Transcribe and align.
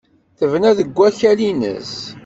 Tebna 0.37 0.71
deg 0.77 0.89
wakal-nnes. 0.97 1.93